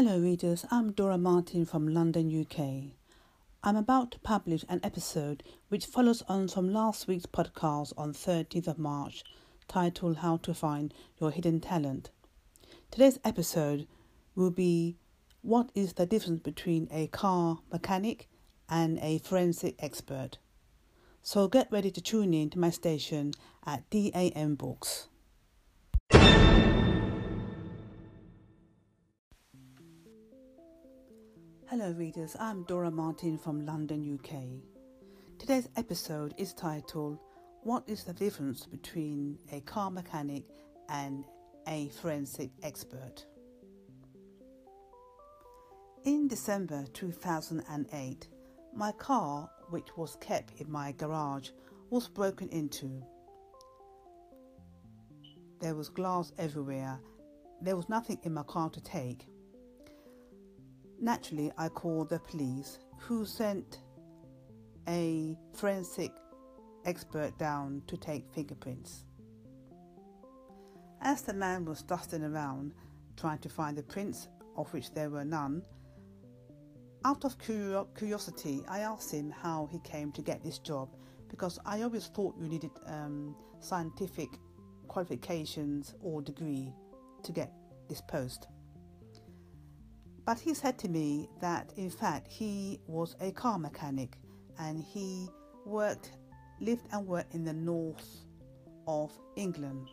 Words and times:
Hello, 0.00 0.16
readers. 0.16 0.64
I'm 0.70 0.92
Dora 0.92 1.18
Martin 1.18 1.64
from 1.64 1.88
London, 1.88 2.30
UK. 2.30 2.94
I'm 3.64 3.74
about 3.74 4.12
to 4.12 4.20
publish 4.20 4.64
an 4.68 4.78
episode 4.84 5.42
which 5.70 5.86
follows 5.86 6.22
on 6.28 6.46
from 6.46 6.72
last 6.72 7.08
week's 7.08 7.26
podcast 7.26 7.94
on 7.98 8.12
30th 8.12 8.68
of 8.68 8.78
March, 8.78 9.24
titled 9.66 10.18
How 10.18 10.36
to 10.36 10.54
Find 10.54 10.94
Your 11.20 11.32
Hidden 11.32 11.58
Talent. 11.58 12.10
Today's 12.92 13.18
episode 13.24 13.88
will 14.36 14.52
be 14.52 14.94
What 15.42 15.70
is 15.74 15.94
the 15.94 16.06
difference 16.06 16.42
between 16.42 16.86
a 16.92 17.08
car 17.08 17.58
mechanic 17.72 18.28
and 18.68 19.00
a 19.02 19.18
forensic 19.18 19.74
expert? 19.80 20.38
So 21.22 21.48
get 21.48 21.72
ready 21.72 21.90
to 21.90 22.00
tune 22.00 22.34
in 22.34 22.50
to 22.50 22.58
my 22.60 22.70
station 22.70 23.32
at 23.66 23.90
DAM 23.90 24.54
Books. 24.54 25.08
Hello, 31.70 31.90
readers. 31.90 32.34
I'm 32.40 32.62
Dora 32.62 32.90
Martin 32.90 33.36
from 33.36 33.66
London, 33.66 34.18
UK. 34.18 34.62
Today's 35.38 35.68
episode 35.76 36.32
is 36.38 36.54
titled 36.54 37.18
What 37.62 37.86
is 37.86 38.04
the 38.04 38.14
difference 38.14 38.64
between 38.64 39.38
a 39.52 39.60
car 39.60 39.90
mechanic 39.90 40.44
and 40.88 41.26
a 41.66 41.90
forensic 41.90 42.52
expert? 42.62 43.26
In 46.06 46.26
December 46.26 46.86
2008, 46.94 48.28
my 48.74 48.92
car, 48.92 49.50
which 49.68 49.94
was 49.94 50.16
kept 50.22 50.58
in 50.62 50.72
my 50.72 50.92
garage, 50.92 51.50
was 51.90 52.08
broken 52.08 52.48
into. 52.48 53.04
There 55.60 55.74
was 55.74 55.90
glass 55.90 56.32
everywhere. 56.38 56.98
There 57.60 57.76
was 57.76 57.90
nothing 57.90 58.20
in 58.22 58.32
my 58.32 58.44
car 58.44 58.70
to 58.70 58.80
take. 58.80 59.26
Naturally, 61.00 61.52
I 61.56 61.68
called 61.68 62.08
the 62.08 62.18
police, 62.18 62.78
who 62.98 63.24
sent 63.24 63.82
a 64.88 65.36
forensic 65.54 66.10
expert 66.84 67.38
down 67.38 67.82
to 67.86 67.96
take 67.96 68.28
fingerprints. 68.34 69.04
As 71.00 71.22
the 71.22 71.34
man 71.34 71.64
was 71.64 71.82
dusting 71.82 72.24
around 72.24 72.72
trying 73.16 73.38
to 73.38 73.48
find 73.48 73.76
the 73.76 73.82
prints, 73.82 74.28
of 74.56 74.72
which 74.72 74.92
there 74.92 75.10
were 75.10 75.24
none, 75.24 75.62
out 77.04 77.24
of 77.24 77.36
curiosity, 77.38 78.64
I 78.68 78.80
asked 78.80 79.12
him 79.12 79.30
how 79.30 79.68
he 79.70 79.78
came 79.80 80.10
to 80.12 80.22
get 80.22 80.42
this 80.42 80.58
job 80.58 80.88
because 81.28 81.58
I 81.64 81.82
always 81.82 82.06
thought 82.06 82.34
you 82.40 82.48
needed 82.48 82.70
um, 82.86 83.36
scientific 83.60 84.28
qualifications 84.88 85.94
or 86.02 86.22
degree 86.22 86.72
to 87.22 87.32
get 87.32 87.52
this 87.88 88.00
post. 88.00 88.48
But 90.28 90.38
he 90.38 90.52
said 90.52 90.76
to 90.80 90.90
me 90.90 91.26
that 91.40 91.72
in 91.78 91.88
fact 91.88 92.28
he 92.28 92.80
was 92.86 93.16
a 93.18 93.32
car 93.32 93.58
mechanic 93.58 94.18
and 94.58 94.84
he 94.84 95.26
worked, 95.64 96.18
lived 96.60 96.86
and 96.92 97.06
worked 97.06 97.34
in 97.34 97.46
the 97.46 97.54
north 97.54 98.26
of 98.86 99.10
England. 99.36 99.88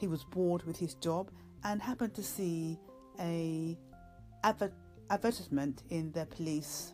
He 0.00 0.08
was 0.08 0.24
bored 0.24 0.64
with 0.64 0.76
his 0.76 0.94
job 0.94 1.30
and 1.62 1.80
happened 1.80 2.14
to 2.14 2.22
see 2.24 2.80
a 3.20 3.78
adver- 4.42 4.74
advertisement 5.10 5.84
in 5.88 6.10
the 6.10 6.26
police 6.26 6.92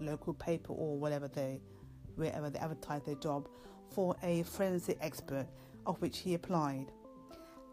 local 0.00 0.32
paper 0.32 0.72
or 0.72 0.96
whatever 0.96 1.28
they 1.28 1.60
wherever 2.16 2.48
they 2.48 2.58
advertise 2.58 3.02
their 3.02 3.16
job 3.16 3.48
for 3.90 4.16
a 4.22 4.44
forensic 4.44 4.96
expert 5.02 5.46
of 5.84 6.00
which 6.00 6.20
he 6.20 6.32
applied 6.32 6.90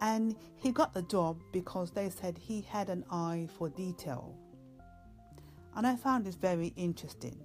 and 0.02 0.36
he 0.58 0.72
got 0.72 0.94
the 0.94 1.04
job 1.04 1.42
because 1.52 1.92
they 1.92 2.10
said 2.10 2.38
he 2.38 2.62
had 2.62 2.90
an 2.90 3.06
eye 3.12 3.48
for 3.58 3.70
detail. 3.70 4.36
And 5.76 5.86
I 5.86 5.96
found 5.96 6.26
this 6.26 6.36
very 6.36 6.74
interesting. 6.76 7.40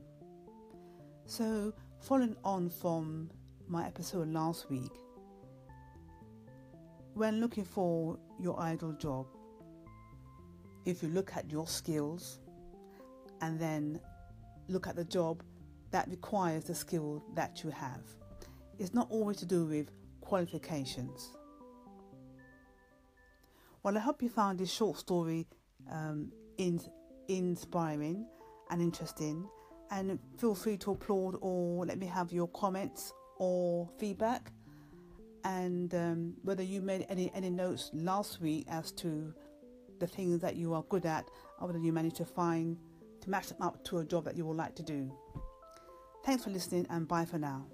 So, 1.26 1.74
following 2.00 2.34
on 2.42 2.70
from 2.70 3.30
my 3.68 3.86
episode 3.86 4.28
last 4.28 4.70
week, 4.70 4.90
when 7.14 7.40
looking 7.40 7.64
for 7.64 8.18
your 8.40 8.58
ideal 8.58 8.92
job, 8.92 9.26
if 10.86 11.02
you 11.02 11.10
look 11.10 11.36
at 11.36 11.50
your 11.50 11.66
skills 11.66 12.38
and 13.42 13.60
then 13.60 14.00
look 14.68 14.86
at 14.86 14.96
the 14.96 15.04
job 15.04 15.42
that 15.90 16.08
requires 16.08 16.64
the 16.64 16.74
skill 16.74 17.22
that 17.34 17.62
you 17.62 17.70
have, 17.70 18.02
it's 18.78 18.94
not 18.94 19.08
always 19.10 19.36
to 19.38 19.46
do 19.46 19.66
with 19.66 19.90
qualifications. 20.20 21.36
Well, 23.86 23.96
I 23.96 24.00
hope 24.00 24.20
you 24.20 24.28
found 24.28 24.58
this 24.58 24.72
short 24.72 24.98
story 24.98 25.46
um, 25.92 26.32
in, 26.58 26.80
inspiring 27.28 28.26
and 28.68 28.82
interesting. 28.82 29.48
And 29.92 30.18
feel 30.38 30.56
free 30.56 30.76
to 30.78 30.90
applaud 30.90 31.36
or 31.40 31.86
let 31.86 31.96
me 31.96 32.06
have 32.06 32.32
your 32.32 32.48
comments 32.48 33.12
or 33.38 33.88
feedback. 33.96 34.50
And 35.44 35.94
um, 35.94 36.34
whether 36.42 36.64
you 36.64 36.82
made 36.82 37.06
any, 37.08 37.30
any 37.32 37.48
notes 37.48 37.92
last 37.94 38.40
week 38.40 38.66
as 38.68 38.90
to 38.90 39.32
the 40.00 40.06
things 40.08 40.40
that 40.40 40.56
you 40.56 40.74
are 40.74 40.82
good 40.88 41.06
at, 41.06 41.30
or 41.60 41.68
whether 41.68 41.78
you 41.78 41.92
managed 41.92 42.16
to 42.16 42.24
find 42.24 42.76
to 43.20 43.30
match 43.30 43.50
them 43.50 43.62
up 43.62 43.84
to 43.84 43.98
a 43.98 44.04
job 44.04 44.24
that 44.24 44.36
you 44.36 44.44
would 44.46 44.56
like 44.56 44.74
to 44.74 44.82
do. 44.82 45.16
Thanks 46.24 46.42
for 46.42 46.50
listening 46.50 46.88
and 46.90 47.06
bye 47.06 47.24
for 47.24 47.38
now. 47.38 47.66